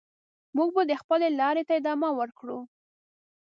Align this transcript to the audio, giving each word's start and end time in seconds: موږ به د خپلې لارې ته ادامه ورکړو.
موږ 0.55 0.69
به 0.75 0.81
د 0.89 0.93
خپلې 1.01 1.27
لارې 1.39 1.63
ته 1.67 1.73
ادامه 1.79 2.09
ورکړو. 2.19 2.59